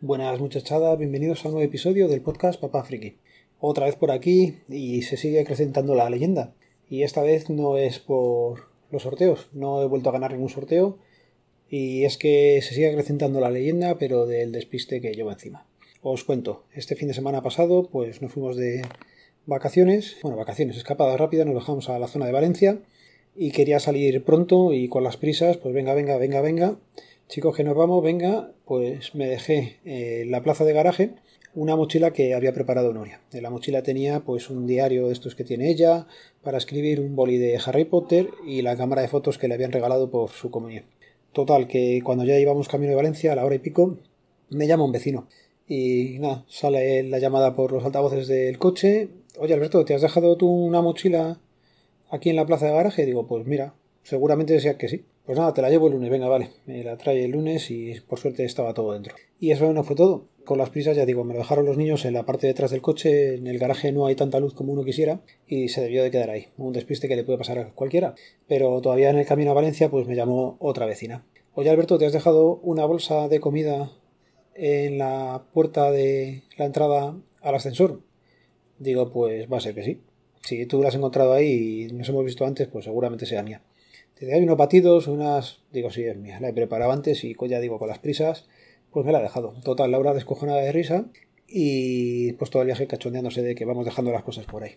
[0.00, 3.16] Buenas muchachadas, bienvenidos a un nuevo episodio del podcast Papá Friki.
[3.58, 6.54] Otra vez por aquí y se sigue acrecentando la leyenda.
[6.88, 10.98] Y esta vez no es por los sorteos, no he vuelto a ganar ningún sorteo
[11.68, 15.66] y es que se sigue acrecentando la leyenda pero del despiste que llevo encima.
[16.00, 18.82] Os cuento, este fin de semana pasado pues nos fuimos de
[19.46, 22.78] vacaciones, bueno vacaciones, escapada rápida, nos bajamos a la zona de Valencia
[23.34, 26.78] y quería salir pronto y con las prisas pues venga, venga, venga, venga
[27.28, 31.14] chicos que nos vamos, venga, pues me dejé en la plaza de garaje
[31.54, 33.20] una mochila que había preparado Noria.
[33.32, 36.06] En la mochila tenía pues un diario de estos que tiene ella
[36.42, 39.72] para escribir un boli de Harry Potter y la cámara de fotos que le habían
[39.72, 40.84] regalado por su comunión.
[41.32, 43.98] Total, que cuando ya íbamos camino de Valencia, a la hora y pico,
[44.50, 45.28] me llama un vecino.
[45.66, 49.10] Y nada, sale la llamada por los altavoces del coche.
[49.38, 51.40] Oye Alberto, ¿te has dejado tú una mochila
[52.10, 53.04] aquí en la plaza de garaje?
[53.04, 55.04] digo, pues mira, seguramente decía que sí.
[55.28, 56.48] Pues nada, te la llevo el lunes, venga, vale.
[56.64, 59.14] Me la trae el lunes y por suerte estaba todo dentro.
[59.38, 60.24] Y eso no fue todo.
[60.46, 62.70] Con las prisas, ya digo, me lo dejaron los niños en la parte de atrás
[62.70, 66.02] del coche, en el garaje no hay tanta luz como uno quisiera y se debió
[66.02, 66.46] de quedar ahí.
[66.56, 68.14] Un despiste que le puede pasar a cualquiera.
[68.46, 71.26] Pero todavía en el camino a Valencia, pues me llamó otra vecina.
[71.52, 73.92] Oye Alberto, ¿te has dejado una bolsa de comida
[74.54, 78.00] en la puerta de la entrada al ascensor?
[78.78, 80.00] Digo, pues va a ser que sí.
[80.40, 83.60] Si tú la has encontrado ahí y nos hemos visto antes, pues seguramente sea mía.
[84.18, 85.60] Te hay unos batidos, unas.
[85.72, 86.40] Digo, sí, es mía.
[86.40, 88.48] La he preparado antes y ya digo, con las prisas,
[88.90, 89.54] pues me la he dejado.
[89.62, 91.06] Total, Laura descojonada de risa
[91.46, 94.72] y pues todo el cachondeándose de que vamos dejando las cosas por ahí.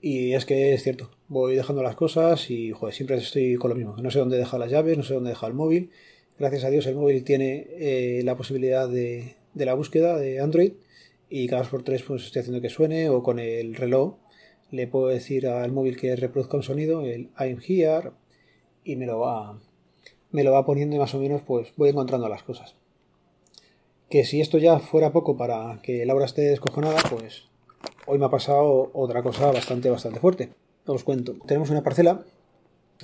[0.00, 3.76] Y es que es cierto, voy dejando las cosas y joder, siempre estoy con lo
[3.76, 3.96] mismo.
[3.98, 5.90] No sé dónde dejar las llaves, no sé dónde dejar el móvil.
[6.38, 10.72] Gracias a Dios el móvil tiene eh, la posibilidad de, de, la búsqueda de Android
[11.30, 14.16] y cada dos por tres pues estoy haciendo que suene o con el reloj
[14.72, 18.10] le puedo decir al móvil que reproduzca un sonido, el I'm here,
[18.84, 19.58] y me lo va
[20.30, 22.74] me lo va poniendo y más o menos pues voy encontrando las cosas.
[24.08, 27.44] Que si esto ya fuera poco para que Laura esté descojonada, pues
[28.06, 30.50] hoy me ha pasado otra cosa bastante bastante fuerte.
[30.86, 31.34] Os cuento.
[31.46, 32.24] Tenemos una parcela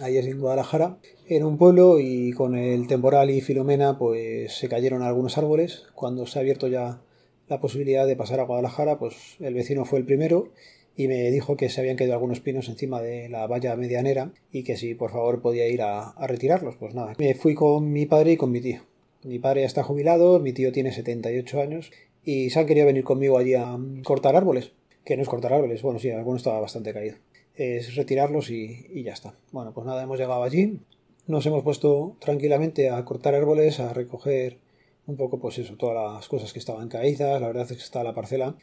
[0.06, 5.02] es en Guadalajara, en un pueblo y con el temporal y Filomena pues se cayeron
[5.02, 5.86] algunos árboles.
[5.94, 7.00] Cuando se ha abierto ya
[7.48, 10.50] la posibilidad de pasar a Guadalajara, pues el vecino fue el primero
[10.98, 14.64] y me dijo que se habían caído algunos pinos encima de la valla medianera y
[14.64, 16.74] que si por favor podía ir a, retirarlos.
[16.74, 18.80] Pues nada, me fui con mi padre y con mi tío.
[19.22, 21.92] Mi padre está jubilado, mi tío tiene 78 años
[22.24, 24.72] y se han querido venir conmigo allí a cortar árboles.
[25.04, 27.14] Que no es cortar árboles, bueno, sí, alguno estaba bastante caído.
[27.54, 29.34] Es retirarlos y, y ya está.
[29.52, 30.80] Bueno, pues nada, hemos llegado allí.
[31.28, 34.58] Nos hemos puesto tranquilamente a cortar árboles, a recoger
[35.06, 37.40] un poco, pues eso, todas las cosas que estaban caídas.
[37.40, 38.56] La verdad es que está la parcela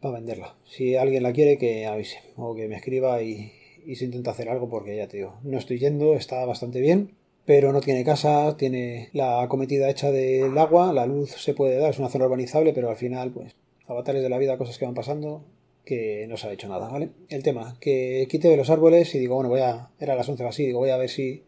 [0.00, 0.54] para venderla.
[0.64, 3.52] Si alguien la quiere, que avise o que me escriba y,
[3.94, 7.14] se intenta hacer algo porque ya te no estoy yendo, está bastante bien,
[7.46, 11.90] pero no tiene casa, tiene la cometida hecha del agua, la luz se puede dar,
[11.90, 13.56] es una zona urbanizable, pero al final, pues,
[13.86, 15.42] avatares de la vida, cosas que van pasando,
[15.86, 17.10] que no se ha hecho nada, ¿vale?
[17.30, 20.44] El tema, que quite de los árboles y digo, bueno, voy a, era las 11
[20.44, 21.44] o así, digo, voy a ver si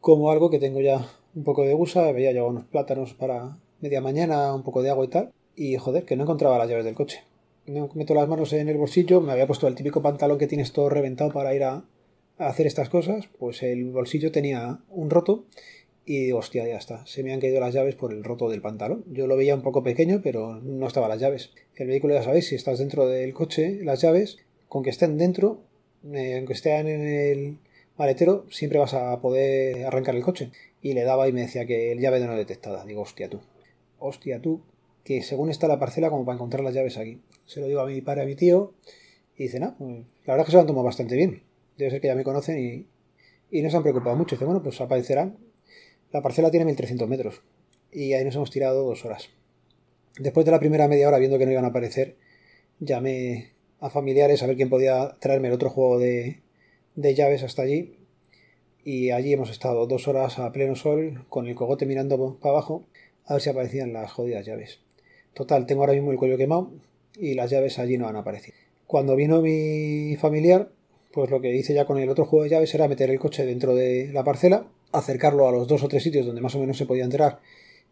[0.00, 4.00] como algo que tengo ya un poco de gusa, veía yo unos plátanos para media
[4.00, 6.94] mañana, un poco de agua y tal, y joder, que no encontraba las llaves del
[6.94, 7.24] coche
[7.66, 10.72] me meto las manos en el bolsillo, me había puesto el típico pantalón que tienes
[10.72, 11.84] todo reventado para ir a,
[12.36, 15.46] hacer estas cosas, pues el bolsillo tenía un roto
[16.04, 19.04] y hostia, ya está, se me han caído las llaves por el roto del pantalón.
[19.10, 21.52] Yo lo veía un poco pequeño, pero no estaban las llaves.
[21.76, 24.38] El vehículo, ya sabéis, si estás dentro del coche, las llaves,
[24.68, 25.62] con que estén dentro,
[26.12, 27.58] eh, aunque estén en el
[27.96, 30.50] maletero, siempre vas a poder arrancar el coche.
[30.82, 32.84] Y le daba y me decía que el llave no detectada.
[32.84, 33.40] Digo, hostia tú,
[33.98, 34.60] hostia tú,
[35.04, 37.20] que según está la parcela como para encontrar las llaves aquí.
[37.46, 38.72] Se lo digo a mi padre, a mi tío,
[39.36, 39.90] y dice, no, pues,
[40.24, 41.42] la verdad es que se lo han tomado bastante bien.
[41.76, 42.86] Debe ser que ya me conocen y,
[43.56, 44.36] y no se han preocupado mucho.
[44.36, 45.36] Dice, bueno, pues aparecerán.
[46.12, 47.42] La parcela tiene 1300 metros
[47.92, 49.30] y ahí nos hemos tirado dos horas.
[50.18, 52.16] Después de la primera media hora, viendo que no iban a aparecer,
[52.78, 56.40] llamé a familiares a ver quién podía traerme el otro juego de,
[56.94, 57.98] de llaves hasta allí.
[58.84, 62.84] Y allí hemos estado dos horas a pleno sol, con el cogote mirando para abajo,
[63.26, 64.80] a ver si aparecían las jodidas llaves.
[65.34, 66.70] Total, tengo ahora mismo el cuello quemado
[67.18, 68.56] y las llaves allí no han aparecido.
[68.86, 70.70] Cuando vino mi familiar,
[71.12, 73.44] pues lo que hice ya con el otro juego de llaves era meter el coche
[73.44, 76.76] dentro de la parcela, acercarlo a los dos o tres sitios donde más o menos
[76.76, 77.40] se podía entrar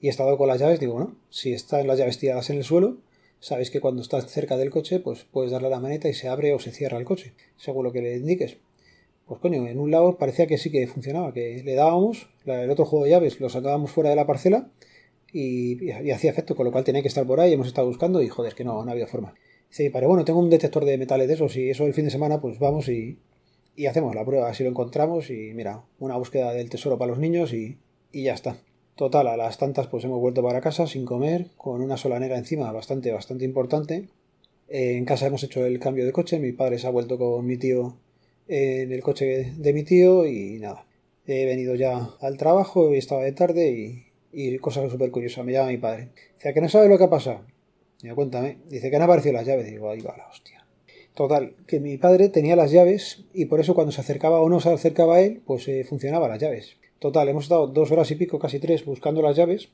[0.00, 2.64] y he estado con las llaves, digo, bueno, si están las llaves tiradas en el
[2.64, 2.98] suelo,
[3.38, 6.28] sabéis que cuando estás cerca del coche, pues puedes darle a la maneta y se
[6.28, 8.56] abre o se cierra el coche, según lo que le indiques.
[9.26, 12.84] Pues coño, en un lado parecía que sí que funcionaba, que le dábamos, el otro
[12.84, 14.68] juego de llaves lo sacábamos fuera de la parcela
[15.32, 18.28] y, hacía efecto, con lo cual tenía que estar por ahí, hemos estado buscando y
[18.28, 19.34] joder, que no, no había forma.
[19.70, 22.10] Sí, pero bueno, tengo un detector de metales de esos y eso el fin de
[22.10, 23.18] semana pues vamos y,
[23.74, 27.18] y hacemos la prueba, si lo encontramos y mira, una búsqueda del tesoro para los
[27.18, 27.78] niños y,
[28.12, 28.56] y ya está.
[28.94, 32.70] Total, a las tantas pues hemos vuelto para casa sin comer, con una solanera encima
[32.70, 34.08] bastante, bastante importante.
[34.68, 37.56] En casa hemos hecho el cambio de coche, mi padre se ha vuelto con mi
[37.56, 37.96] tío
[38.48, 40.86] en el coche de mi tío y nada.
[41.26, 45.52] He venido ya al trabajo y estaba de tarde y, y cosa súper curiosa, me
[45.52, 46.08] llama mi padre.
[46.36, 47.42] Dice, que no sabe lo que ha pasado?
[48.00, 48.58] Digo, cuéntame.
[48.68, 49.70] Dice que han aparecido las llaves.
[49.70, 50.66] Digo, ahí va la hostia.
[51.14, 54.60] Total, que mi padre tenía las llaves y por eso cuando se acercaba o no
[54.60, 56.78] se acercaba a él, pues eh, funcionaban las llaves.
[56.98, 59.68] Total, hemos estado dos horas y pico, casi tres, buscando las llaves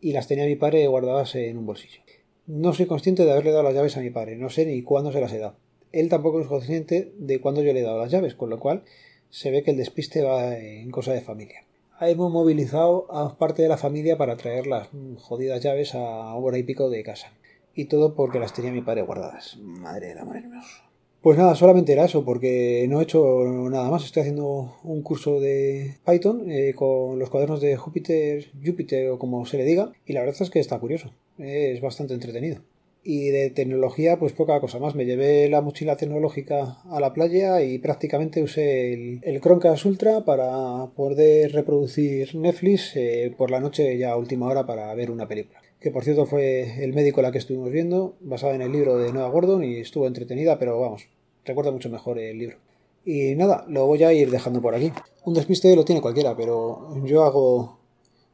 [0.00, 2.00] y las tenía mi padre guardadas en un bolsillo.
[2.46, 5.12] No soy consciente de haberle dado las llaves a mi padre, no sé ni cuándo
[5.12, 5.56] se las he dado.
[5.92, 8.82] Él tampoco es consciente de cuándo yo le he dado las llaves, con lo cual
[9.28, 11.66] se ve que el despiste va en cosa de familia
[12.08, 14.88] hemos movilizado a parte de la familia para traer las
[15.20, 17.32] jodidas llaves a hora y pico de casa.
[17.74, 19.56] Y todo porque las tenía mi padre guardadas.
[19.60, 20.92] Madre de la madre hermosa.
[21.22, 24.04] Pues nada, solamente era eso, porque no he hecho nada más.
[24.04, 29.46] Estoy haciendo un curso de Python eh, con los cuadernos de Júpiter, Júpiter o como
[29.46, 31.12] se le diga, y la verdad es que está curioso.
[31.38, 32.62] Es bastante entretenido.
[33.04, 34.94] Y de tecnología, pues poca cosa más.
[34.94, 40.24] Me llevé la mochila tecnológica a la playa y prácticamente usé el, el Chromecast Ultra
[40.24, 45.26] para poder reproducir Netflix eh, por la noche ya a última hora para ver una
[45.26, 45.60] película.
[45.80, 49.12] Que por cierto fue el médico la que estuvimos viendo, basada en el libro de
[49.12, 51.08] Noah Gordon y estuvo entretenida, pero vamos,
[51.44, 52.58] recuerda mucho mejor el libro.
[53.04, 54.92] Y nada, lo voy a ir dejando por aquí.
[55.24, 57.80] Un despiste lo tiene cualquiera, pero yo hago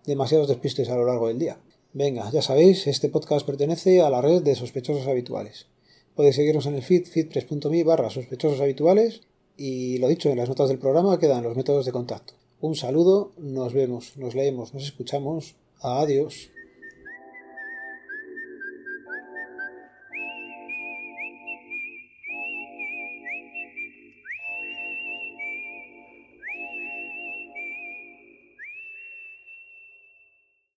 [0.04, 1.58] demasiados despistes a lo largo del día.
[1.98, 5.66] Venga, ya sabéis, este podcast pertenece a la red de sospechosos habituales.
[6.14, 9.22] Podéis seguirnos en el feed feedpress.me barra sospechosos habituales
[9.56, 12.34] y lo dicho, en las notas del programa quedan los métodos de contacto.
[12.60, 15.56] Un saludo, nos vemos, nos leemos, nos escuchamos.
[15.80, 16.50] Adiós.